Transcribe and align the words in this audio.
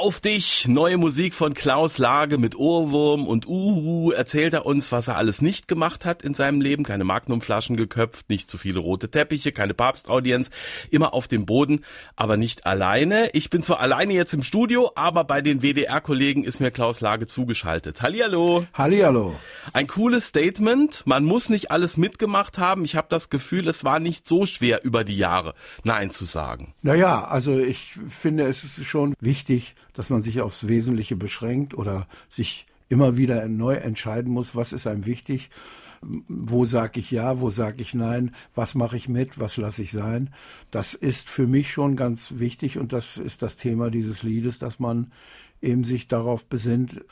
Auf 0.00 0.18
dich, 0.18 0.66
neue 0.66 0.96
Musik 0.96 1.34
von 1.34 1.52
Klaus 1.52 1.98
Lage 1.98 2.38
mit 2.38 2.56
Ohrwurm 2.56 3.26
und 3.26 3.46
Uhu. 3.46 4.12
Erzählt 4.12 4.54
er 4.54 4.64
uns, 4.64 4.90
was 4.92 5.08
er 5.08 5.18
alles 5.18 5.42
nicht 5.42 5.68
gemacht 5.68 6.06
hat 6.06 6.22
in 6.22 6.32
seinem 6.32 6.62
Leben. 6.62 6.84
Keine 6.84 7.04
Magnumflaschen 7.04 7.76
geköpft, 7.76 8.30
nicht 8.30 8.50
zu 8.50 8.56
viele 8.56 8.78
rote 8.78 9.10
Teppiche, 9.10 9.52
keine 9.52 9.74
Papstaudienz. 9.74 10.48
Immer 10.88 11.12
auf 11.12 11.28
dem 11.28 11.44
Boden, 11.44 11.84
aber 12.16 12.38
nicht 12.38 12.64
alleine. 12.64 13.28
Ich 13.34 13.50
bin 13.50 13.60
zwar 13.60 13.80
alleine 13.80 14.14
jetzt 14.14 14.32
im 14.32 14.42
Studio, 14.42 14.90
aber 14.94 15.24
bei 15.24 15.42
den 15.42 15.60
WDR-Kollegen 15.60 16.44
ist 16.44 16.60
mir 16.60 16.70
Klaus 16.70 17.02
Lage 17.02 17.26
zugeschaltet. 17.26 18.00
Hallihallo. 18.00 18.64
Hallihallo. 18.72 19.38
Ein 19.74 19.86
cooles 19.86 20.28
Statement. 20.28 21.02
Man 21.04 21.24
muss 21.24 21.50
nicht 21.50 21.70
alles 21.70 21.98
mitgemacht 21.98 22.56
haben. 22.56 22.86
Ich 22.86 22.96
habe 22.96 23.08
das 23.10 23.28
Gefühl, 23.28 23.68
es 23.68 23.84
war 23.84 23.98
nicht 23.98 24.26
so 24.26 24.46
schwer 24.46 24.82
über 24.82 25.04
die 25.04 25.18
Jahre 25.18 25.52
Nein 25.84 26.10
zu 26.10 26.24
sagen. 26.24 26.72
Naja, 26.80 27.26
also 27.26 27.58
ich 27.58 27.98
finde, 28.08 28.44
es 28.44 28.64
ist 28.64 28.86
schon 28.86 29.12
wichtig, 29.20 29.74
dass 30.00 30.08
man 30.08 30.22
sich 30.22 30.40
aufs 30.40 30.66
Wesentliche 30.66 31.14
beschränkt 31.14 31.74
oder 31.74 32.08
sich 32.30 32.64
immer 32.88 33.18
wieder 33.18 33.46
neu 33.48 33.74
entscheiden 33.74 34.32
muss, 34.32 34.56
was 34.56 34.72
ist 34.72 34.86
einem 34.86 35.04
wichtig, 35.04 35.50
wo 36.00 36.64
sage 36.64 37.00
ich 37.00 37.10
ja, 37.10 37.38
wo 37.40 37.50
sage 37.50 37.82
ich 37.82 37.92
nein, 37.92 38.34
was 38.54 38.74
mache 38.74 38.96
ich 38.96 39.10
mit, 39.10 39.38
was 39.38 39.58
lasse 39.58 39.82
ich 39.82 39.90
sein. 39.90 40.32
Das 40.70 40.94
ist 40.94 41.28
für 41.28 41.46
mich 41.46 41.70
schon 41.70 41.96
ganz 41.96 42.38
wichtig 42.38 42.78
und 42.78 42.94
das 42.94 43.18
ist 43.18 43.42
das 43.42 43.58
Thema 43.58 43.90
dieses 43.90 44.22
Liedes, 44.22 44.58
dass 44.58 44.78
man 44.78 45.12
eben 45.60 45.84
sich 45.84 46.08
darauf 46.08 46.46
besinnt, 46.46 47.04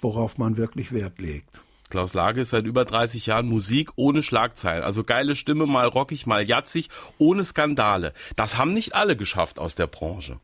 worauf 0.00 0.38
man 0.38 0.56
wirklich 0.56 0.92
Wert 0.92 1.18
legt. 1.18 1.50
Klaus 1.90 2.14
Lage 2.14 2.42
ist 2.42 2.50
seit 2.50 2.64
über 2.64 2.84
30 2.84 3.26
Jahren 3.26 3.48
Musik 3.48 3.90
ohne 3.96 4.22
Schlagzeilen. 4.22 4.84
Also 4.84 5.02
geile 5.02 5.34
Stimme, 5.34 5.66
mal 5.66 5.88
rockig, 5.88 6.26
mal 6.26 6.46
jatzig, 6.46 6.90
ohne 7.18 7.44
Skandale. 7.44 8.12
Das 8.36 8.56
haben 8.56 8.72
nicht 8.72 8.94
alle 8.94 9.16
geschafft 9.16 9.58
aus 9.58 9.74
der 9.74 9.88
Branche. 9.88 10.38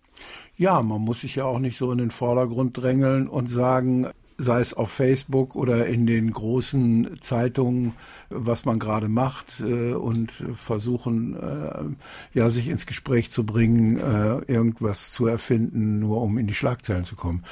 Ja, 0.57 0.83
man 0.83 1.01
muss 1.01 1.23
sich 1.23 1.37
ja 1.37 1.45
auch 1.45 1.59
nicht 1.59 1.79
so 1.79 1.91
in 1.93 1.99
den 1.99 2.11
Vordergrund 2.11 2.77
drängeln 2.77 3.29
und 3.29 3.47
sagen, 3.47 4.09
sei 4.43 4.61
es 4.61 4.75
auf 4.75 4.91
Facebook 4.91 5.55
oder 5.55 5.87
in 5.87 6.07
den 6.07 6.31
großen 6.31 7.21
Zeitungen, 7.21 7.95
was 8.29 8.65
man 8.65 8.79
gerade 8.79 9.09
macht 9.09 9.61
äh, 9.61 9.93
und 9.93 10.33
versuchen, 10.55 11.37
äh, 11.37 12.39
ja, 12.39 12.51
sich 12.51 12.69
ins 12.69 12.87
Gespräch 12.87 13.31
zu 13.31 13.45
bringen, 13.45 13.99
äh, 13.99 14.53
irgendwas 14.53 15.13
zu 15.13 15.27
erfinden, 15.27 15.99
nur 15.99 16.21
um 16.21 16.39
in 16.39 16.47
die 16.47 16.55
Schlagzeilen 16.55 17.05
zu 17.05 17.15
kommen. 17.17 17.45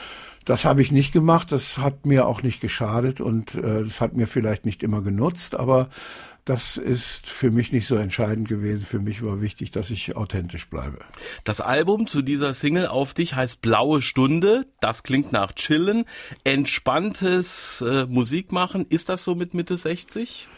Das 0.45 0.65
habe 0.65 0.83
ich 0.83 0.91
nicht 0.91 1.13
gemacht, 1.13 1.53
das 1.53 1.79
hat 1.79 2.07
mir 2.07 2.27
auch 2.27 2.43
nicht 2.43 2.61
geschadet 2.61 3.21
und 3.21 3.55
das 3.55 4.01
hat 4.01 4.17
mir 4.17 4.27
vielleicht 4.27 4.65
nicht 4.65 4.83
immer 4.83 5.03
genutzt, 5.03 5.55
aber 5.55 5.91
das 6.45 6.77
ist 6.77 7.27
für 7.27 7.51
mich 7.51 7.73
nicht 7.73 7.87
so 7.87 7.97
entscheidend 7.97 8.49
gewesen. 8.49 8.85
Für 8.85 8.99
mich 8.99 9.23
war 9.23 9.41
wichtig, 9.41 9.71
dass 9.71 9.91
ich 9.91 10.17
authentisch 10.17 10.69
bleibe. 10.69 10.99
Das 11.45 11.61
Album 11.61 12.07
zu 12.07 12.23
dieser 12.23 12.55
Single 12.55 12.87
auf 12.87 13.15
dich 13.15 13.35
heißt 13.35 13.61
Blaue 13.61 14.03
Stunde. 14.03 14.67
Das 14.81 15.03
klingt 15.03 15.33
nach 15.33 15.53
Chillen, 15.53 16.05
entspanntes 16.45 17.83
äh, 17.83 18.07
Musikmachen. 18.07 18.87
Ist 18.89 19.09
das 19.09 19.25
so 19.25 19.35
mit 19.35 19.55
Mitte 19.55 19.77
60? 19.77 20.49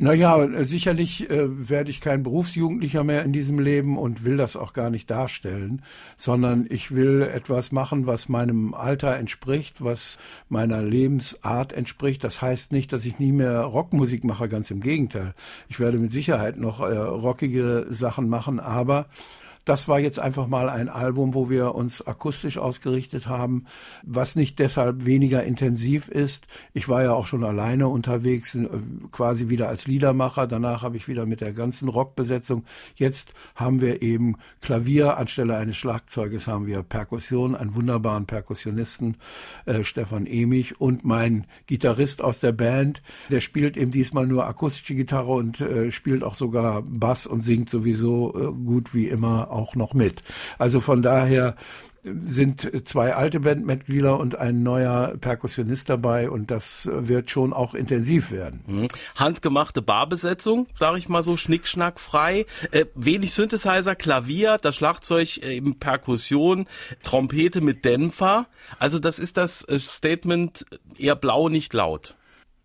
Naja, 0.00 0.64
sicherlich 0.64 1.28
äh, 1.28 1.68
werde 1.68 1.90
ich 1.90 2.00
kein 2.00 2.22
Berufsjugendlicher 2.22 3.02
mehr 3.02 3.24
in 3.24 3.32
diesem 3.32 3.58
Leben 3.58 3.98
und 3.98 4.24
will 4.24 4.36
das 4.36 4.54
auch 4.54 4.72
gar 4.72 4.90
nicht 4.90 5.10
darstellen, 5.10 5.82
sondern 6.16 6.66
ich 6.70 6.94
will 6.94 7.22
etwas 7.22 7.72
machen, 7.72 8.06
was 8.06 8.28
meinem 8.28 8.74
Alter 8.74 9.16
entspricht, 9.16 9.82
was 9.82 10.18
meiner 10.48 10.84
Lebensart 10.84 11.72
entspricht. 11.72 12.22
Das 12.22 12.40
heißt 12.40 12.70
nicht, 12.70 12.92
dass 12.92 13.04
ich 13.06 13.18
nie 13.18 13.32
mehr 13.32 13.62
Rockmusik 13.62 14.22
mache, 14.22 14.48
ganz 14.48 14.70
im 14.70 14.78
Gegenteil. 14.80 15.34
Ich 15.68 15.80
werde 15.80 15.98
mit 15.98 16.12
Sicherheit 16.12 16.58
noch 16.58 16.78
äh, 16.78 16.96
rockige 16.96 17.86
Sachen 17.88 18.28
machen, 18.28 18.60
aber 18.60 19.06
das 19.68 19.86
war 19.86 20.00
jetzt 20.00 20.18
einfach 20.18 20.46
mal 20.46 20.70
ein 20.70 20.88
Album, 20.88 21.34
wo 21.34 21.50
wir 21.50 21.74
uns 21.74 22.00
akustisch 22.06 22.56
ausgerichtet 22.56 23.26
haben, 23.26 23.66
was 24.02 24.34
nicht 24.34 24.58
deshalb 24.58 25.04
weniger 25.04 25.44
intensiv 25.44 26.08
ist. 26.08 26.46
Ich 26.72 26.88
war 26.88 27.02
ja 27.02 27.12
auch 27.12 27.26
schon 27.26 27.44
alleine 27.44 27.88
unterwegs, 27.88 28.54
äh, 28.54 28.66
quasi 29.12 29.50
wieder 29.50 29.68
als 29.68 29.86
Liedermacher. 29.86 30.46
Danach 30.46 30.82
habe 30.82 30.96
ich 30.96 31.06
wieder 31.06 31.26
mit 31.26 31.42
der 31.42 31.52
ganzen 31.52 31.90
Rockbesetzung. 31.90 32.64
Jetzt 32.94 33.34
haben 33.54 33.82
wir 33.82 34.00
eben 34.00 34.36
Klavier 34.62 35.18
anstelle 35.18 35.56
eines 35.56 35.76
Schlagzeuges 35.76 36.46
haben 36.46 36.66
wir 36.66 36.82
Perkussion, 36.82 37.54
einen 37.54 37.74
wunderbaren 37.74 38.24
Perkussionisten, 38.24 39.18
äh, 39.66 39.84
Stefan 39.84 40.26
Emich 40.26 40.80
und 40.80 41.04
mein 41.04 41.46
Gitarrist 41.66 42.22
aus 42.22 42.40
der 42.40 42.52
Band, 42.52 43.02
der 43.30 43.42
spielt 43.42 43.76
eben 43.76 43.90
diesmal 43.90 44.26
nur 44.26 44.46
akustische 44.46 44.94
Gitarre 44.94 45.32
und 45.32 45.60
äh, 45.60 45.90
spielt 45.92 46.24
auch 46.24 46.34
sogar 46.34 46.82
Bass 46.82 47.26
und 47.26 47.42
singt 47.42 47.68
sowieso 47.68 48.34
äh, 48.34 48.64
gut 48.64 48.94
wie 48.94 49.08
immer 49.08 49.50
auch 49.58 49.74
noch 49.74 49.94
mit. 49.94 50.22
Also 50.58 50.80
von 50.80 51.02
daher 51.02 51.56
sind 52.26 52.86
zwei 52.86 53.14
alte 53.14 53.40
Bandmitglieder 53.40 54.18
und 54.18 54.36
ein 54.36 54.62
neuer 54.62 55.14
Perkussionist 55.20 55.88
dabei 55.88 56.30
und 56.30 56.50
das 56.50 56.88
wird 56.92 57.30
schon 57.30 57.52
auch 57.52 57.74
intensiv 57.74 58.30
werden. 58.30 58.62
Mhm. 58.66 58.88
Handgemachte 59.16 59.82
Barbesetzung, 59.82 60.66
sage 60.74 60.98
ich 60.98 61.08
mal 61.08 61.22
so, 61.22 61.36
schnickschnack 61.36 61.98
frei. 62.00 62.46
Äh, 62.70 62.86
wenig 62.94 63.34
Synthesizer, 63.34 63.94
Klavier, 63.94 64.58
das 64.60 64.76
Schlagzeug 64.76 65.38
äh, 65.42 65.60
Perkussion, 65.60 66.66
Trompete 67.02 67.60
mit 67.60 67.84
Dämpfer. 67.84 68.46
Also 68.78 68.98
das 68.98 69.18
ist 69.18 69.36
das 69.36 69.64
äh, 69.64 69.78
Statement 69.78 70.66
eher 70.98 71.16
blau, 71.16 71.48
nicht 71.48 71.74
laut. 71.74 72.14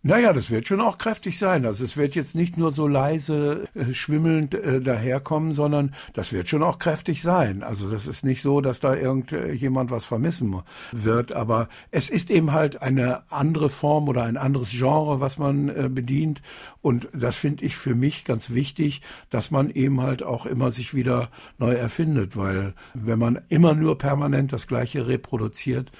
Naja, 0.06 0.34
das 0.34 0.50
wird 0.50 0.68
schon 0.68 0.82
auch 0.82 0.98
kräftig 0.98 1.38
sein. 1.38 1.64
Also 1.64 1.82
es 1.82 1.96
wird 1.96 2.14
jetzt 2.14 2.34
nicht 2.34 2.58
nur 2.58 2.72
so 2.72 2.86
leise 2.86 3.66
äh, 3.74 3.94
schwimmelnd 3.94 4.52
äh, 4.52 4.82
daherkommen, 4.82 5.52
sondern 5.52 5.94
das 6.12 6.34
wird 6.34 6.46
schon 6.50 6.62
auch 6.62 6.76
kräftig 6.78 7.22
sein. 7.22 7.62
Also 7.62 7.90
das 7.90 8.06
ist 8.06 8.22
nicht 8.22 8.42
so, 8.42 8.60
dass 8.60 8.80
da 8.80 8.94
irgendjemand 8.94 9.90
was 9.90 10.04
vermissen 10.04 10.60
wird. 10.92 11.32
Aber 11.32 11.70
es 11.90 12.10
ist 12.10 12.30
eben 12.30 12.52
halt 12.52 12.82
eine 12.82 13.32
andere 13.32 13.70
Form 13.70 14.06
oder 14.10 14.24
ein 14.24 14.36
anderes 14.36 14.72
Genre, 14.72 15.20
was 15.20 15.38
man 15.38 15.70
äh, 15.70 15.88
bedient. 15.88 16.42
Und 16.82 17.08
das 17.14 17.36
finde 17.36 17.64
ich 17.64 17.74
für 17.74 17.94
mich 17.94 18.26
ganz 18.26 18.50
wichtig, 18.50 19.00
dass 19.30 19.50
man 19.50 19.70
eben 19.70 20.02
halt 20.02 20.22
auch 20.22 20.44
immer 20.44 20.70
sich 20.70 20.92
wieder 20.92 21.30
neu 21.56 21.72
erfindet. 21.72 22.36
Weil 22.36 22.74
wenn 22.92 23.18
man 23.18 23.40
immer 23.48 23.72
nur 23.72 23.96
permanent 23.96 24.52
das 24.52 24.66
Gleiche 24.66 25.06
reproduziert, 25.06 25.90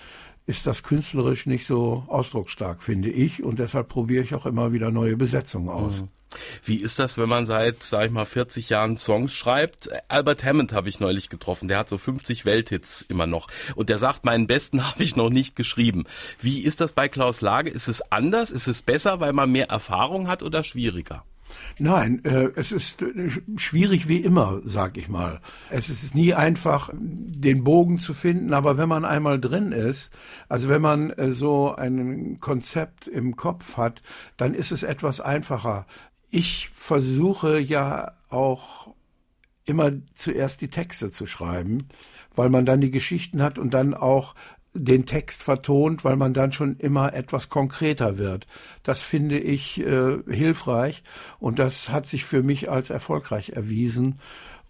ist 0.47 0.67
das 0.67 0.83
künstlerisch 0.83 1.47
nicht 1.47 1.67
so 1.67 2.05
ausdrucksstark, 2.07 2.83
finde 2.83 3.11
ich. 3.11 3.43
Und 3.43 3.59
deshalb 3.59 3.89
probiere 3.89 4.23
ich 4.23 4.35
auch 4.35 4.47
immer 4.47 4.73
wieder 4.73 4.91
neue 4.91 5.17
Besetzungen 5.17 5.71
aus. 5.71 6.03
Mhm. 6.03 6.09
Wie 6.65 6.77
ist 6.77 6.99
das, 6.99 7.17
wenn 7.17 7.29
man 7.29 7.47
seit, 7.47 7.83
sag 7.83 8.07
ich 8.07 8.11
mal, 8.11 8.27
40 8.27 8.69
Jahren 8.69 8.97
Songs 8.97 9.33
schreibt? 9.33 9.89
Albert 10.09 10.45
Hammond 10.45 10.73
habe 10.73 10.89
ich 10.89 11.01
neulich 11.01 11.29
getroffen. 11.29 11.69
Der 11.69 11.79
hat 11.79 11.89
so 11.89 11.97
50 11.97 12.45
Welthits 12.45 13.03
immer 13.03 13.27
noch. 13.27 13.47
Und 13.75 13.89
der 13.89 13.99
sagt, 13.99 14.25
meinen 14.25 14.47
besten 14.47 14.87
habe 14.91 15.03
ich 15.03 15.17
noch 15.17 15.31
nicht 15.31 15.57
geschrieben. 15.57 16.05
Wie 16.41 16.61
ist 16.61 16.81
das 16.81 16.93
bei 16.93 17.09
Klaus 17.09 17.41
Lage? 17.41 17.71
Ist 17.71 17.89
es 17.89 18.13
anders? 18.13 18.51
Ist 18.51 18.69
es 18.69 18.83
besser, 18.83 19.21
weil 19.21 19.33
man 19.33 19.51
mehr 19.51 19.71
Erfahrung 19.71 20.29
hat 20.29 20.43
oder 20.43 20.65
schwieriger? 20.65 21.25
Nein, 21.79 22.25
äh, 22.25 22.51
es 22.57 22.73
ist 22.73 23.03
äh, 23.03 23.31
schwierig 23.57 24.09
wie 24.09 24.19
immer, 24.19 24.61
sag 24.65 24.97
ich 24.97 25.09
mal. 25.09 25.41
Es 25.71 25.89
ist 25.89 26.15
nie 26.15 26.35
einfach, 26.35 26.91
den 26.95 27.65
Bogen 27.65 27.99
zu 27.99 28.15
finden, 28.15 28.53
aber 28.53 28.79
wenn 28.79 28.89
man 28.89 29.05
einmal 29.05 29.41
drin 29.41 29.73
ist, 29.73 30.11
also 30.49 30.69
wenn 30.69 30.83
man 30.83 31.11
äh, 31.11 31.33
so 31.33 31.75
ein 31.75 32.39
Konzept 32.41 33.09
im 33.09 33.37
Kopf 33.37 33.77
hat, 33.77 34.03
dann 34.37 34.55
ist 34.55 34.73
es 34.73 34.83
etwas 34.83 35.21
einfacher. 35.21 35.87
Ich 36.31 36.71
versuche 36.73 37.59
ja 37.59 38.13
auch 38.31 38.95
immer 39.65 39.93
zuerst 40.15 40.61
die 40.61 40.69
Texte 40.69 41.11
zu 41.11 41.27
schreiben, 41.27 41.89
weil 42.35 42.51
man 42.51 42.67
dann 42.67 42.81
die 42.81 42.91
Geschichten 42.91 43.43
hat 43.43 43.59
und 43.59 43.75
dann 43.75 43.95
auch 43.95 44.35
den 44.75 45.07
Text 45.07 45.43
vertont, 45.43 46.05
weil 46.05 46.17
man 46.17 46.35
dann 46.35 46.53
schon 46.53 46.77
immer 46.77 47.15
etwas 47.15 47.49
konkreter 47.49 48.19
wird. 48.19 48.47
Das 48.83 49.03
finde 49.03 49.39
ich 49.39 49.81
äh, 49.81 50.19
hilfreich 50.29 51.03
und 51.39 51.59
das 51.59 51.89
hat 51.89 52.07
sich 52.07 52.25
für 52.25 52.43
mich 52.43 52.71
als 52.71 52.91
erfolgreich 52.91 53.51
erwiesen. 53.51 54.19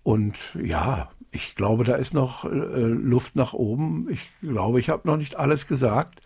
Und 0.03 0.37
ja, 0.63 1.09
ich 1.35 1.55
glaube, 1.57 1.85
da 1.85 1.97
ist 1.97 2.15
noch 2.15 2.45
äh, 2.45 2.49
Luft 2.49 3.35
nach 3.35 3.55
oben. 3.55 4.09
Ich 4.11 4.21
glaube, 4.41 4.79
ich 4.79 4.89
habe 4.89 5.09
noch 5.09 5.17
nicht 5.17 5.37
alles 5.37 5.67
gesagt. 5.67 6.21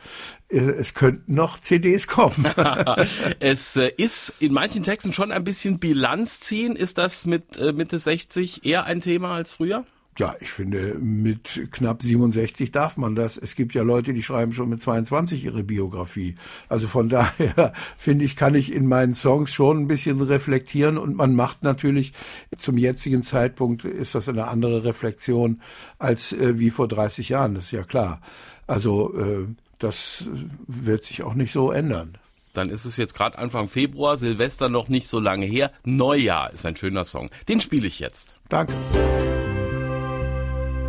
Äh, 0.48 0.58
es 0.58 0.94
könnten 0.94 1.34
noch 1.34 1.60
CDs 1.60 2.06
kommen. 2.06 2.46
es 3.40 3.76
äh, 3.76 3.90
ist 3.96 4.34
in 4.38 4.52
manchen 4.52 4.82
Texten 4.82 5.12
schon 5.12 5.32
ein 5.32 5.44
bisschen 5.44 5.78
Bilanz 5.78 6.40
ziehen. 6.40 6.76
Ist 6.76 6.98
das 6.98 7.24
mit 7.24 7.56
äh, 7.56 7.72
Mitte 7.72 7.98
60 7.98 8.66
eher 8.66 8.84
ein 8.84 9.00
Thema 9.00 9.32
als 9.32 9.52
früher? 9.52 9.84
Ja, 10.18 10.34
ich 10.40 10.50
finde, 10.50 10.96
mit 10.98 11.70
knapp 11.70 12.02
67 12.02 12.72
darf 12.72 12.96
man 12.96 13.14
das. 13.14 13.38
Es 13.38 13.54
gibt 13.54 13.72
ja 13.72 13.84
Leute, 13.84 14.12
die 14.12 14.24
schreiben 14.24 14.52
schon 14.52 14.68
mit 14.68 14.80
22 14.80 15.44
ihre 15.44 15.62
Biografie. 15.62 16.34
Also 16.68 16.88
von 16.88 17.08
daher 17.08 17.72
finde 17.96 18.24
ich, 18.24 18.34
kann 18.34 18.56
ich 18.56 18.72
in 18.72 18.88
meinen 18.88 19.12
Songs 19.14 19.54
schon 19.54 19.78
ein 19.78 19.86
bisschen 19.86 20.20
reflektieren 20.20 20.98
und 20.98 21.14
man 21.14 21.36
macht 21.36 21.62
natürlich 21.62 22.12
zum 22.56 22.76
jetzigen 22.78 23.22
Zeitpunkt 23.22 23.84
ist 23.84 24.16
das 24.16 24.28
eine 24.28 24.48
andere 24.48 24.82
Reflexion 24.82 25.62
als 26.00 26.32
äh, 26.32 26.58
wie 26.58 26.70
vor 26.70 26.88
30 26.88 27.28
Jahren. 27.28 27.54
Das 27.54 27.66
ist 27.66 27.70
ja 27.70 27.84
klar. 27.84 28.20
Also 28.66 29.16
äh, 29.16 29.46
das 29.78 30.28
wird 30.66 31.04
sich 31.04 31.22
auch 31.22 31.34
nicht 31.34 31.52
so 31.52 31.70
ändern. 31.70 32.18
Dann 32.54 32.70
ist 32.70 32.86
es 32.86 32.96
jetzt 32.96 33.14
gerade 33.14 33.38
Anfang 33.38 33.68
Februar, 33.68 34.16
Silvester 34.16 34.68
noch 34.68 34.88
nicht 34.88 35.06
so 35.06 35.20
lange 35.20 35.46
her. 35.46 35.70
Neujahr 35.84 36.52
ist 36.52 36.66
ein 36.66 36.74
schöner 36.74 37.04
Song. 37.04 37.30
Den 37.48 37.60
spiele 37.60 37.86
ich 37.86 38.00
jetzt. 38.00 38.34
Danke. 38.48 38.74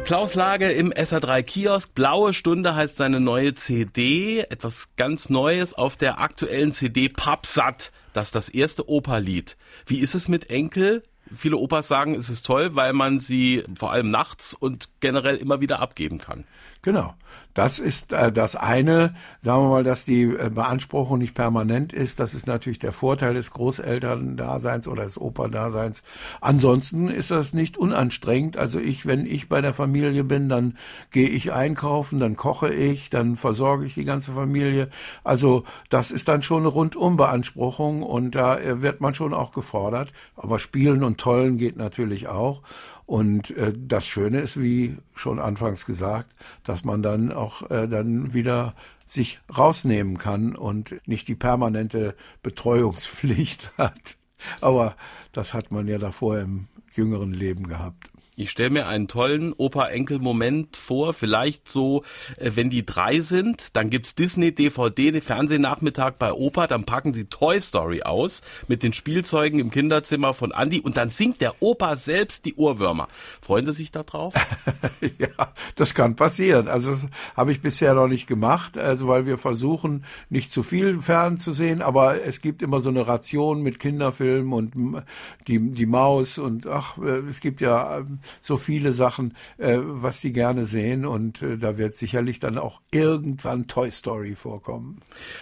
Klaus 0.10 0.34
Lage 0.34 0.72
im 0.72 0.92
SA3 0.92 1.44
Kiosk. 1.44 1.94
Blaue 1.94 2.34
Stunde 2.34 2.74
heißt 2.74 2.98
seine 2.98 3.20
neue 3.20 3.54
CD. 3.54 4.40
Etwas 4.40 4.88
ganz 4.96 5.30
Neues 5.30 5.76
auf 5.76 5.98
der 5.98 6.20
aktuellen 6.20 6.72
CD 6.72 7.10
Papsat. 7.10 7.92
Das 8.14 8.30
ist 8.30 8.36
das 8.36 8.50
erste 8.50 8.90
Operlied. 8.90 9.56
Wie 9.86 10.00
ist 10.00 10.16
es 10.16 10.28
mit 10.28 10.50
Enkel? 10.50 11.04
Viele 11.38 11.58
Opas 11.58 11.88
sagen, 11.88 12.16
es 12.16 12.32
ist 12.32 12.44
toll, 12.44 12.76
weil 12.76 12.94
man 12.94 13.20
sie 13.20 13.64
vor 13.78 13.92
allem 13.92 14.10
nachts 14.10 14.56
und 14.56 14.90
generell 15.00 15.36
immer 15.36 15.62
wieder 15.62 15.80
abgeben 15.80 16.18
kann. 16.18 16.44
Genau. 16.82 17.14
Das 17.54 17.78
ist 17.78 18.14
äh, 18.14 18.32
das 18.32 18.56
eine, 18.56 19.14
sagen 19.42 19.64
wir 19.64 19.70
mal, 19.70 19.84
dass 19.84 20.06
die 20.06 20.24
äh, 20.24 20.50
Beanspruchung 20.50 21.20
nicht 21.20 21.34
permanent 21.34 21.92
ist. 21.92 22.22
Das 22.22 22.34
ist 22.34 22.48
natürlich 22.48 22.80
der 22.80 22.94
Vorteil 22.94 23.34
des 23.34 23.52
Großelterndaseins 23.52 24.88
oder 24.88 25.04
des 25.04 25.18
Operdaseins. 25.18 26.04
Ansonsten 26.40 27.10
ist 27.10 27.32
das 27.32 27.54
nicht 27.54 27.76
unanstrengend. 27.76 28.56
Also 28.56 28.80
ich, 28.80 29.06
wenn 29.06 29.26
ich 29.26 29.50
bei 29.50 29.60
der 29.60 29.74
Familie 29.74 30.24
bin, 30.24 30.48
dann 30.48 30.78
gehe 31.12 31.28
ich 31.28 31.52
einkaufen, 31.52 32.22
dann 32.22 32.38
koche 32.38 32.74
ich, 32.74 33.10
dann 33.10 33.36
versorge 33.36 33.86
ich 33.86 33.96
die 33.96 34.06
ganze 34.06 34.32
Familie. 34.32 34.90
Also 35.26 35.66
das 35.90 36.12
ist 36.12 36.30
dann 36.30 36.44
schon 36.44 36.60
eine 36.60 36.70
Rundumbeanspruchung 36.70 38.04
und 38.04 38.36
da 38.36 38.58
äh, 38.58 38.82
wird 38.82 39.02
man 39.02 39.14
schon 39.14 39.34
auch 39.34 39.52
gefordert. 39.52 40.14
Aber 40.38 40.60
spielen 40.60 41.04
und 41.04 41.20
tollen 41.20 41.58
geht 41.58 41.76
natürlich 41.76 42.30
auch. 42.30 42.62
Und 43.10 43.50
äh, 43.58 43.74
das 43.76 44.06
Schöne 44.06 44.40
ist, 44.40 44.62
wie 44.62 44.96
schon 45.16 45.40
anfangs 45.40 45.88
gesagt, 45.88 46.32
dass 46.64 46.84
man 46.84 47.02
dann 47.02 47.32
auch 47.32 47.68
äh, 47.72 47.88
dann 47.88 48.36
wieder 48.36 48.76
sich 49.08 49.40
rausnehmen 49.58 50.20
kann 50.20 50.56
und 50.56 50.96
nicht 51.08 51.28
die 51.28 51.34
permanente 51.34 52.16
Betreuungspflicht 52.44 53.72
hat. 53.80 54.18
Aber 54.62 54.96
das 55.32 55.56
hat 55.56 55.72
man 55.72 55.88
ja 55.88 55.98
davor 55.98 56.38
im 56.38 56.68
jüngeren 56.94 57.34
Leben 57.34 57.68
gehabt. 57.68 58.12
Ich 58.40 58.52
stelle 58.52 58.70
mir 58.70 58.88
einen 58.88 59.10
tollen 59.10 59.52
Opa-Enkel-Moment 59.52 60.78
vor, 60.78 61.12
vielleicht 61.12 61.70
so, 61.70 62.04
äh, 62.38 62.52
wenn 62.56 62.70
die 62.70 62.86
drei 62.86 63.20
sind, 63.20 63.76
dann 63.76 63.90
gibt's 63.90 64.16
Disney, 64.16 64.56
DVD, 64.56 65.20
Fernsehnachmittag 65.20 66.14
bei 66.18 66.32
Opa, 66.32 66.66
dann 66.68 66.86
packen 66.86 67.12
sie 67.12 67.26
Toy 67.26 67.60
Story 67.60 68.04
aus 68.04 68.42
mit 68.70 68.82
den 68.82 68.94
Spielzeugen 68.94 69.60
im 69.60 69.72
Kinderzimmer 69.72 70.34
von 70.34 70.52
Andy 70.52 70.80
und 70.80 70.96
dann 70.96 71.10
singt 71.10 71.42
der 71.42 71.62
Opa 71.62 71.98
selbst 71.98 72.46
die 72.46 72.56
Ohrwürmer. 72.56 73.10
Freuen 73.42 73.66
Sie 73.66 73.74
sich 73.74 73.92
da 73.92 74.04
drauf? 74.04 74.34
ja, 75.02 75.52
das 75.76 75.94
kann 75.94 76.16
passieren. 76.16 76.70
Also 76.70 76.92
das 76.92 77.08
habe 77.36 77.52
ich 77.52 77.60
bisher 77.60 77.94
noch 77.94 78.08
nicht 78.08 78.26
gemacht, 78.26 78.78
also 78.78 79.10
weil 79.10 79.26
wir 79.26 79.38
versuchen, 79.38 80.06
nicht 80.30 80.54
zu 80.54 80.64
viel 80.64 81.02
fern 81.02 81.36
zu 81.36 81.52
sehen, 81.52 81.82
aber 81.82 82.24
es 82.24 82.40
gibt 82.40 82.62
immer 82.62 82.80
so 82.80 82.88
eine 82.88 83.06
Ration 83.06 83.64
mit 83.64 83.82
Kinderfilmen 83.82 84.54
und 84.54 85.04
die, 85.50 85.60
die 85.60 85.86
Maus 85.86 86.38
und 86.38 86.68
ach, 86.68 86.98
äh, 87.00 87.20
es 87.30 87.42
gibt 87.42 87.60
ja 87.60 87.98
ähm, 87.98 88.20
so 88.42 88.58
viele 88.58 88.94
Sachen, 88.94 89.36
äh, 89.58 89.78
was 89.80 90.22
die 90.22 90.34
gerne 90.34 90.66
sehen 90.66 91.06
und 91.06 91.42
äh, 91.42 91.58
da 91.58 91.78
wird 91.78 91.96
sicherlich 91.96 92.40
dann 92.40 92.58
auch 92.58 92.82
irgendwann 92.92 93.68
Toy 93.68 93.92
Story 93.92 94.36
vorkommen. 94.36 95.00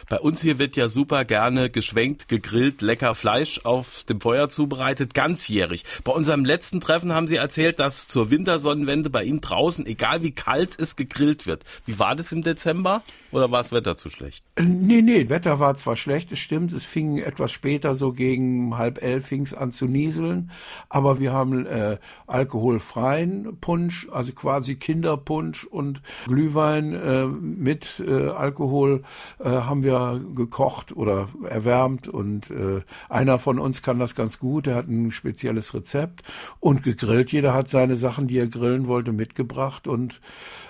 Bei 0.09 0.19
uns 0.19 0.41
hier 0.41 0.59
wird 0.59 0.75
ja 0.75 0.89
super 0.89 1.25
gerne 1.25 1.69
geschwenkt, 1.69 2.27
gegrillt, 2.27 2.81
lecker 2.81 3.15
Fleisch 3.15 3.61
auf 3.63 4.03
dem 4.05 4.21
Feuer 4.21 4.49
zubereitet, 4.49 5.13
ganzjährig. 5.13 5.85
Bei 6.03 6.11
unserem 6.11 6.45
letzten 6.45 6.81
Treffen 6.81 7.13
haben 7.13 7.27
Sie 7.27 7.35
erzählt, 7.35 7.79
dass 7.79 8.07
zur 8.07 8.29
Wintersonnenwende 8.29 9.09
bei 9.09 9.23
Ihnen 9.23 9.41
draußen, 9.41 9.85
egal 9.85 10.23
wie 10.23 10.31
kalt 10.31 10.79
es 10.79 10.95
gegrillt 10.95 11.45
wird. 11.45 11.63
Wie 11.85 11.99
war 11.99 12.15
das 12.15 12.31
im 12.31 12.41
Dezember 12.41 13.03
oder 13.31 13.51
war 13.51 13.59
das 13.59 13.71
Wetter 13.71 13.97
zu 13.97 14.09
schlecht? 14.09 14.45
Nee, 14.59 15.01
nee, 15.01 15.29
Wetter 15.29 15.59
war 15.59 15.75
zwar 15.75 15.95
schlecht, 15.95 16.31
es 16.31 16.39
stimmt, 16.39 16.73
es 16.73 16.85
fing 16.85 17.17
etwas 17.17 17.51
später, 17.51 17.95
so 17.95 18.11
gegen 18.11 18.77
halb 18.77 19.01
elf 19.01 19.27
fing 19.27 19.43
es 19.43 19.53
an 19.53 19.71
zu 19.71 19.85
nieseln, 19.85 20.51
aber 20.89 21.19
wir 21.19 21.33
haben 21.33 21.65
äh, 21.65 21.97
Alkohol 22.27 22.77
alkoholfreien 22.77 23.57
Punsch, 23.59 24.07
also 24.11 24.33
quasi 24.33 24.75
Kinderpunsch 24.75 25.65
und 25.65 26.01
Glühwein 26.25 26.93
äh, 26.93 27.25
mit 27.25 28.03
äh, 28.05 28.29
Alkohol 28.29 29.03
äh, 29.39 29.49
haben 29.49 29.83
wir 29.83 30.21
gekocht 30.35 30.95
oder 30.95 31.29
erwärmt 31.47 32.07
und 32.07 32.49
äh, 32.51 32.81
einer 33.09 33.39
von 33.39 33.59
uns 33.59 33.81
kann 33.81 33.99
das 33.99 34.15
ganz 34.15 34.39
gut, 34.39 34.67
er 34.67 34.75
hat 34.75 34.87
ein 34.87 35.11
spezielles 35.11 35.73
Rezept 35.73 36.23
und 36.59 36.83
gegrillt. 36.83 37.31
Jeder 37.31 37.53
hat 37.53 37.67
seine 37.67 37.95
Sachen, 37.95 38.27
die 38.27 38.37
er 38.37 38.47
grillen 38.47 38.87
wollte, 38.87 39.11
mitgebracht 39.11 39.87
und 39.87 40.21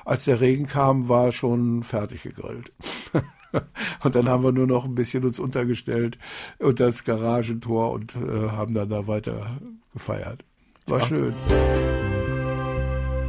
als 0.05 0.25
der 0.25 0.39
Regen 0.39 0.65
kam, 0.65 1.09
war 1.09 1.31
schon 1.31 1.83
fertig 1.83 2.23
gegrillt. 2.23 2.46
Und 4.03 4.15
dann 4.15 4.27
haben 4.29 4.43
wir 4.43 4.51
nur 4.51 4.67
noch 4.67 4.85
ein 4.85 4.95
bisschen 4.95 5.23
uns 5.23 5.39
untergestellt 5.39 6.17
unter 6.59 6.85
das 6.85 7.05
Garagentor 7.05 7.91
und 7.91 8.15
äh, 8.15 8.49
haben 8.49 8.73
dann 8.73 8.89
da 8.89 9.07
weiter 9.07 9.57
gefeiert. 9.93 10.43
War 10.85 10.99
ja. 10.99 11.05
schön. 11.05 11.33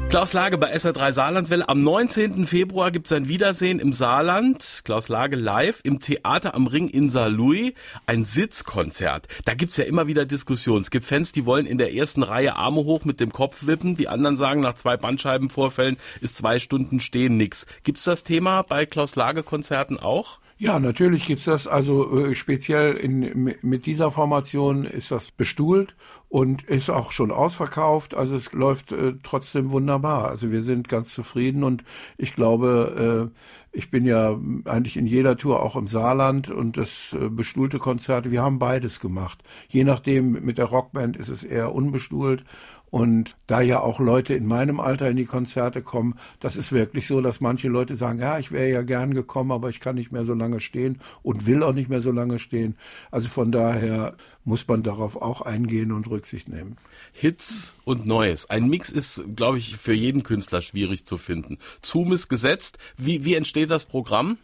Klaus 0.08 0.32
Lage 0.32 0.56
bei 0.56 0.74
SR3 0.74 1.12
Saarlandwelle. 1.12 1.68
Am 1.68 1.82
19. 1.82 2.46
Februar 2.46 2.90
gibt 2.90 3.06
es 3.06 3.12
ein 3.12 3.28
Wiedersehen 3.28 3.78
im 3.78 3.92
Saarland. 3.92 4.80
Klaus 4.84 5.10
Lage 5.10 5.36
live 5.36 5.80
im 5.82 6.00
Theater 6.00 6.54
am 6.54 6.66
Ring 6.66 6.88
in 6.88 7.10
Saarlouis. 7.10 7.74
Ein 8.06 8.24
Sitzkonzert. 8.24 9.28
Da 9.44 9.52
gibt's 9.52 9.76
ja 9.76 9.84
immer 9.84 10.06
wieder 10.06 10.24
Diskussionen. 10.24 10.80
Es 10.80 10.90
gibt 10.90 11.04
Fans, 11.04 11.32
die 11.32 11.44
wollen 11.44 11.66
in 11.66 11.76
der 11.76 11.92
ersten 11.92 12.22
Reihe 12.22 12.56
Arme 12.56 12.84
hoch 12.84 13.04
mit 13.04 13.20
dem 13.20 13.32
Kopf 13.32 13.66
wippen. 13.66 13.98
Die 13.98 14.08
anderen 14.08 14.38
sagen, 14.38 14.62
nach 14.62 14.74
zwei 14.74 14.96
Bandscheibenvorfällen 14.96 15.98
ist 16.22 16.38
zwei 16.38 16.58
Stunden 16.58 17.00
stehen 17.00 17.36
nix. 17.36 17.66
Gibt's 17.82 18.04
das 18.04 18.24
Thema 18.24 18.62
bei 18.62 18.86
Klaus 18.86 19.14
Lage 19.14 19.42
Konzerten 19.42 19.98
auch? 19.98 20.38
Ja, 20.60 20.80
natürlich 20.80 21.24
gibt's 21.24 21.44
das. 21.44 21.68
Also 21.68 22.18
äh, 22.18 22.34
speziell 22.34 22.94
in, 22.94 23.54
mit 23.62 23.86
dieser 23.86 24.10
Formation 24.10 24.84
ist 24.84 25.12
das 25.12 25.30
bestuhlt 25.30 25.94
und 26.28 26.64
ist 26.64 26.90
auch 26.90 27.12
schon 27.12 27.30
ausverkauft. 27.30 28.14
Also 28.14 28.34
es 28.34 28.52
läuft 28.52 28.90
äh, 28.90 29.14
trotzdem 29.22 29.70
wunderbar. 29.70 30.26
Also 30.26 30.50
wir 30.50 30.62
sind 30.62 30.88
ganz 30.88 31.14
zufrieden 31.14 31.62
und 31.62 31.84
ich 32.16 32.34
glaube, 32.34 33.30
äh, 33.32 33.38
ich 33.78 33.92
bin 33.92 34.04
ja 34.04 34.36
eigentlich 34.64 34.96
in 34.96 35.06
jeder 35.06 35.36
Tour 35.36 35.62
auch 35.62 35.76
im 35.76 35.86
Saarland 35.86 36.50
und 36.50 36.76
das 36.76 37.12
äh, 37.12 37.28
bestuhlte 37.28 37.78
Konzerte, 37.78 38.32
wir 38.32 38.42
haben 38.42 38.58
beides 38.58 38.98
gemacht. 38.98 39.44
Je 39.68 39.84
nachdem, 39.84 40.32
mit 40.44 40.58
der 40.58 40.64
Rockband 40.64 41.16
ist 41.16 41.28
es 41.28 41.44
eher 41.44 41.72
unbestuhlt 41.72 42.42
und 42.90 43.36
da 43.46 43.60
ja 43.60 43.80
auch 43.80 44.00
Leute 44.00 44.34
in 44.34 44.46
meinem 44.46 44.80
Alter 44.80 45.08
in 45.08 45.16
die 45.16 45.24
Konzerte 45.24 45.82
kommen, 45.82 46.14
das 46.40 46.56
ist 46.56 46.72
wirklich 46.72 47.06
so, 47.06 47.20
dass 47.20 47.40
manche 47.40 47.68
Leute 47.68 47.96
sagen, 47.96 48.18
ja, 48.18 48.38
ich 48.38 48.52
wäre 48.52 48.70
ja 48.70 48.82
gern 48.82 49.14
gekommen, 49.14 49.52
aber 49.52 49.68
ich 49.68 49.80
kann 49.80 49.96
nicht 49.96 50.12
mehr 50.12 50.24
so 50.24 50.34
lange 50.34 50.60
stehen 50.60 50.98
und 51.22 51.46
will 51.46 51.62
auch 51.62 51.72
nicht 51.72 51.88
mehr 51.88 52.00
so 52.00 52.12
lange 52.12 52.38
stehen. 52.38 52.76
Also 53.10 53.28
von 53.28 53.52
daher 53.52 54.14
muss 54.44 54.66
man 54.66 54.82
darauf 54.82 55.16
auch 55.16 55.42
eingehen 55.42 55.92
und 55.92 56.08
Rücksicht 56.08 56.48
nehmen. 56.48 56.76
Hits 57.12 57.74
und 57.84 58.06
Neues. 58.06 58.48
Ein 58.48 58.68
Mix 58.68 58.90
ist, 58.90 59.22
glaube 59.36 59.58
ich, 59.58 59.76
für 59.76 59.92
jeden 59.92 60.22
Künstler 60.22 60.62
schwierig 60.62 61.04
zu 61.04 61.18
finden. 61.18 61.58
Zoom 61.82 62.12
ist 62.12 62.28
gesetzt. 62.28 62.78
Wie, 62.96 63.24
wie 63.24 63.34
entsteht 63.34 63.70
das 63.70 63.84
Programm? 63.84 64.38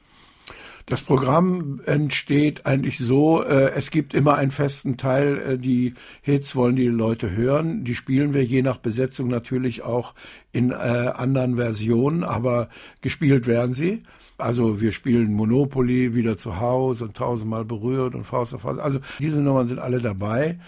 Das 0.86 1.00
Programm 1.00 1.80
entsteht 1.86 2.66
eigentlich 2.66 2.98
so, 2.98 3.42
äh, 3.42 3.70
es 3.74 3.90
gibt 3.90 4.12
immer 4.12 4.34
einen 4.36 4.50
festen 4.50 4.98
Teil, 4.98 5.38
äh, 5.38 5.58
die 5.58 5.94
Hits 6.20 6.54
wollen 6.56 6.76
die 6.76 6.88
Leute 6.88 7.30
hören. 7.30 7.84
Die 7.84 7.94
spielen 7.94 8.34
wir 8.34 8.44
je 8.44 8.60
nach 8.60 8.76
Besetzung 8.76 9.28
natürlich 9.28 9.82
auch 9.82 10.14
in 10.52 10.72
äh, 10.72 10.74
anderen 10.74 11.56
Versionen, 11.56 12.22
aber 12.22 12.68
gespielt 13.00 13.46
werden 13.46 13.72
sie. 13.72 14.02
Also 14.36 14.82
wir 14.82 14.92
spielen 14.92 15.32
Monopoly 15.32 16.14
wieder 16.14 16.36
zu 16.36 16.60
Hause 16.60 17.04
und 17.04 17.16
tausendmal 17.16 17.64
berührt 17.64 18.14
und 18.14 18.24
Faust 18.24 18.52
auf 18.52 18.62
Faust. 18.62 18.80
Also 18.80 18.98
diese 19.20 19.40
Nummern 19.40 19.68
sind 19.68 19.78
alle 19.78 20.00
dabei. 20.00 20.58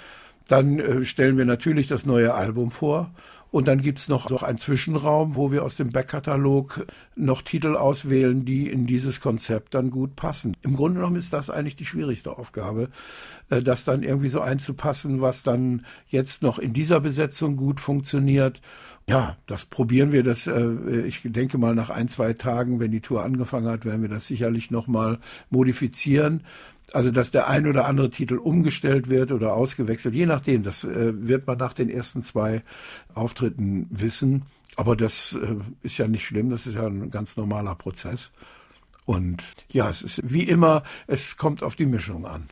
Dann 0.49 0.79
äh, 0.79 1.05
stellen 1.05 1.37
wir 1.37 1.45
natürlich 1.45 1.87
das 1.87 2.07
neue 2.07 2.35
Album 2.35 2.71
vor. 2.71 3.11
Und 3.53 3.69
dann 3.69 3.81
gibt's 3.81 4.09
noch 4.09 4.29
so 4.29 4.41
einen 4.41 4.59
Zwischenraum, 4.59 5.37
wo 5.37 5.53
wir 5.53 5.63
aus 5.63 5.77
dem 5.77 5.91
Backkatalog 5.91 6.85
noch 7.15 7.43
Titel 7.43 7.77
auswählen, 7.77 8.45
die 8.45 8.69
in 8.69 8.87
dieses 8.87 9.21
Konzept 9.21 9.75
dann 9.75 9.91
gut 9.91 10.17
passen. 10.17 10.55
Im 10.63 10.75
Grunde 10.75 10.99
genommen 10.99 11.17
ist 11.17 11.33
das 11.33 11.49
eigentlich 11.49 11.77
die 11.77 11.87
schwierigste 11.87 12.37
Aufgabe, 12.37 12.91
äh, 13.49 13.63
das 13.63 13.85
dann 13.85 14.03
irgendwie 14.03 14.29
so 14.29 14.41
einzupassen, 14.41 15.21
was 15.21 15.43
dann 15.43 15.87
jetzt 16.09 16.43
noch 16.43 16.59
in 16.59 16.73
dieser 16.73 17.01
Besetzung 17.01 17.57
gut 17.57 17.81
funktioniert 17.81 18.61
ja, 19.09 19.37
das 19.47 19.65
probieren 19.65 20.11
wir. 20.11 20.25
Das, 20.25 20.49
äh, 20.49 21.07
ich 21.07 21.21
denke 21.25 21.59
mal, 21.59 21.75
nach 21.77 21.91
ein, 21.91 22.09
zwei 22.09 22.33
Tagen, 22.33 22.81
wenn 22.81 22.91
die 22.91 23.01
Tour 23.01 23.23
angefangen 23.23 23.69
hat, 23.69 23.85
werden 23.85 24.03
wir 24.03 24.09
das 24.09 24.27
sicherlich 24.27 24.73
nochmal 24.73 25.19
modifizieren. 25.49 26.43
Also, 26.93 27.11
dass 27.11 27.31
der 27.31 27.49
ein 27.49 27.67
oder 27.67 27.87
andere 27.87 28.11
Titel 28.11 28.37
umgestellt 28.37 29.11
wird 29.11 29.33
oder 29.33 29.55
ausgewechselt, 29.55 30.15
je 30.15 30.27
nachdem. 30.27 30.63
Das 30.63 30.85
äh, 30.85 31.13
wird 31.15 31.47
man 31.47 31.59
nach 31.59 31.73
den 31.73 31.91
ersten 31.91 32.23
zwei 32.23 32.63
Auftritten 33.15 33.89
wissen. 33.91 34.45
Aber 34.77 34.95
das 34.95 35.37
äh, 35.41 35.57
ist 35.83 35.99
ja 35.99 36.07
nicht 36.07 36.25
schlimm. 36.25 36.51
Das 36.51 36.67
ist 36.67 36.75
ja 36.75 36.87
ein 36.87 37.11
ganz 37.11 37.37
normaler 37.37 37.75
Prozess. 37.75 38.31
Und 39.05 39.43
ja, 39.71 39.89
es 39.89 40.03
ist 40.03 40.21
wie 40.25 40.43
immer, 40.43 40.83
es 41.07 41.37
kommt 41.37 41.63
auf 41.63 41.75
die 41.75 41.87
Mischung 41.87 42.27
an. 42.27 42.49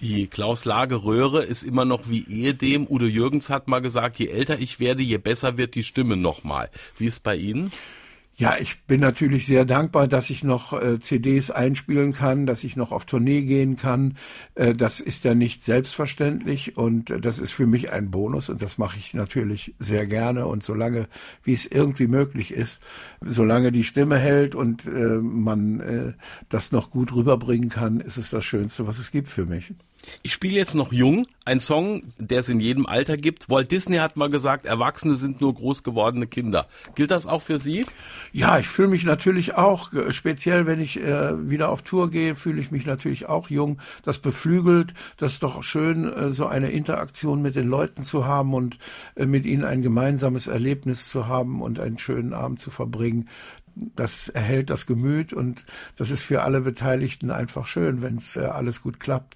Die 0.00 0.26
Klaus 0.26 0.64
Lage 0.64 1.04
Röhre 1.04 1.44
ist 1.44 1.62
immer 1.62 1.84
noch 1.84 2.08
wie 2.08 2.24
ehedem. 2.28 2.86
Udo 2.88 3.06
Jürgens 3.06 3.48
hat 3.48 3.68
mal 3.68 3.80
gesagt, 3.80 4.18
je 4.18 4.26
älter 4.26 4.58
ich 4.58 4.80
werde, 4.80 5.02
je 5.02 5.18
besser 5.18 5.56
wird 5.56 5.76
die 5.76 5.84
Stimme 5.84 6.16
nochmal. 6.16 6.68
Wie 6.98 7.06
ist 7.06 7.22
bei 7.22 7.36
Ihnen? 7.36 7.70
Ja, 8.36 8.56
ich 8.58 8.82
bin 8.86 9.00
natürlich 9.00 9.46
sehr 9.46 9.64
dankbar, 9.64 10.08
dass 10.08 10.28
ich 10.28 10.42
noch 10.42 10.72
äh, 10.72 10.98
CDs 10.98 11.52
einspielen 11.52 12.12
kann, 12.12 12.46
dass 12.46 12.64
ich 12.64 12.74
noch 12.74 12.90
auf 12.90 13.04
Tournee 13.04 13.42
gehen 13.42 13.76
kann. 13.76 14.16
Äh, 14.56 14.74
das 14.74 14.98
ist 14.98 15.22
ja 15.22 15.36
nicht 15.36 15.62
selbstverständlich 15.62 16.76
und 16.76 17.10
äh, 17.10 17.20
das 17.20 17.38
ist 17.38 17.52
für 17.52 17.68
mich 17.68 17.92
ein 17.92 18.10
Bonus 18.10 18.48
und 18.48 18.60
das 18.60 18.76
mache 18.76 18.98
ich 18.98 19.14
natürlich 19.14 19.76
sehr 19.78 20.06
gerne 20.06 20.48
und 20.48 20.64
solange, 20.64 21.06
wie 21.44 21.52
es 21.52 21.66
irgendwie 21.66 22.08
möglich 22.08 22.50
ist, 22.52 22.82
solange 23.20 23.70
die 23.70 23.84
Stimme 23.84 24.18
hält 24.18 24.56
und 24.56 24.84
äh, 24.84 24.90
man 24.90 25.78
äh, 25.78 26.12
das 26.48 26.72
noch 26.72 26.90
gut 26.90 27.14
rüberbringen 27.14 27.68
kann, 27.68 28.00
ist 28.00 28.16
es 28.16 28.30
das 28.30 28.44
Schönste, 28.44 28.84
was 28.84 28.98
es 28.98 29.12
gibt 29.12 29.28
für 29.28 29.46
mich. 29.46 29.72
Ich 30.22 30.32
spiele 30.32 30.56
jetzt 30.56 30.74
noch 30.74 30.92
jung, 30.92 31.26
ein 31.44 31.60
Song, 31.60 32.04
der 32.18 32.40
es 32.40 32.48
in 32.48 32.60
jedem 32.60 32.86
Alter 32.86 33.16
gibt. 33.16 33.48
Walt 33.48 33.70
Disney 33.70 33.96
hat 33.96 34.16
mal 34.16 34.30
gesagt, 34.30 34.66
Erwachsene 34.66 35.16
sind 35.16 35.40
nur 35.40 35.54
groß 35.54 35.82
gewordene 35.82 36.26
Kinder. 36.26 36.66
Gilt 36.94 37.10
das 37.10 37.26
auch 37.26 37.42
für 37.42 37.58
Sie? 37.58 37.86
Ja, 38.32 38.58
ich 38.58 38.68
fühle 38.68 38.88
mich 38.88 39.04
natürlich 39.04 39.54
auch, 39.54 39.92
äh, 39.92 40.12
speziell 40.12 40.66
wenn 40.66 40.80
ich 40.80 41.00
äh, 41.00 41.50
wieder 41.50 41.68
auf 41.68 41.82
Tour 41.82 42.10
gehe, 42.10 42.34
fühle 42.34 42.60
ich 42.60 42.70
mich 42.70 42.86
natürlich 42.86 43.26
auch 43.26 43.50
jung. 43.50 43.78
Das 44.04 44.18
beflügelt, 44.18 44.94
das 45.16 45.34
ist 45.34 45.42
doch 45.42 45.62
schön, 45.62 46.10
äh, 46.12 46.32
so 46.32 46.46
eine 46.46 46.70
Interaktion 46.70 47.42
mit 47.42 47.54
den 47.54 47.68
Leuten 47.68 48.02
zu 48.02 48.26
haben 48.26 48.54
und 48.54 48.78
äh, 49.16 49.26
mit 49.26 49.44
ihnen 49.46 49.64
ein 49.64 49.82
gemeinsames 49.82 50.46
Erlebnis 50.46 51.08
zu 51.08 51.28
haben 51.28 51.60
und 51.60 51.78
einen 51.78 51.98
schönen 51.98 52.32
Abend 52.32 52.60
zu 52.60 52.70
verbringen 52.70 53.28
das 53.76 54.28
erhält 54.28 54.70
das 54.70 54.86
Gemüt 54.86 55.32
und 55.32 55.64
das 55.96 56.10
ist 56.10 56.22
für 56.22 56.42
alle 56.42 56.60
Beteiligten 56.60 57.30
einfach 57.30 57.66
schön, 57.66 58.02
wenn 58.02 58.16
es 58.16 58.36
äh, 58.36 58.40
alles 58.40 58.80
gut 58.80 59.00
klappt. 59.00 59.34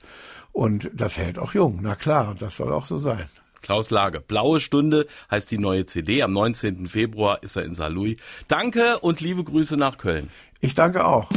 Und 0.52 0.90
das 0.93 1.17
hält 1.17 1.38
auch 1.38 1.55
jung, 1.55 1.81
na 1.83 1.95
klar, 1.95 2.35
das 2.38 2.57
soll 2.57 2.73
auch 2.73 2.85
so 2.85 2.99
sein. 2.99 3.26
Klaus 3.62 3.90
Lage. 3.90 4.21
Blaue 4.21 4.61
Stunde 4.61 5.07
heißt 5.31 5.50
die 5.50 5.59
neue 5.59 5.87
CD. 5.87 6.23
Am 6.23 6.33
19. 6.33 6.88
Februar 6.88 7.43
ist 7.43 7.57
er 7.57 7.64
in 7.64 7.75
Saarlouis. 7.75 8.17
Danke 8.47 8.99
und 9.00 9.21
liebe 9.21 9.45
Grüße 9.45 9.76
nach 9.76 9.99
Köln. 9.99 10.31
Ich 10.61 10.75
danke 10.75 11.05
auch. 11.05 11.28